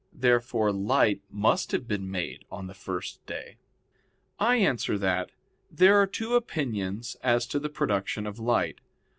Therefore 0.11 0.71
light 0.73 1.21
must 1.29 1.71
have 1.73 1.87
been 1.87 2.09
made 2.09 2.43
on 2.51 2.65
the 2.65 2.73
first 2.73 3.23
day. 3.27 3.57
I 4.39 4.55
answer 4.55 4.97
that, 4.97 5.31
There 5.69 5.95
are 6.01 6.07
two 6.07 6.33
opinions 6.33 7.17
as 7.21 7.45
to 7.45 7.59
the 7.59 7.69
production 7.69 8.25
of 8.25 8.39
light. 8.39 8.79